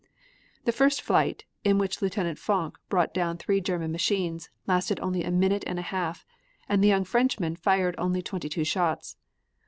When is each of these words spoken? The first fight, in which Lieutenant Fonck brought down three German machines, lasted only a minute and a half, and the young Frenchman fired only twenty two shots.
The 0.65 0.71
first 0.71 1.03
fight, 1.03 1.45
in 1.63 1.77
which 1.77 2.01
Lieutenant 2.01 2.39
Fonck 2.39 2.79
brought 2.89 3.13
down 3.13 3.37
three 3.37 3.61
German 3.61 3.91
machines, 3.91 4.49
lasted 4.65 4.99
only 4.99 5.23
a 5.23 5.29
minute 5.29 5.63
and 5.67 5.77
a 5.77 5.83
half, 5.83 6.25
and 6.67 6.83
the 6.83 6.87
young 6.87 7.03
Frenchman 7.03 7.55
fired 7.55 7.93
only 7.99 8.23
twenty 8.23 8.49
two 8.49 8.63
shots. 8.63 9.15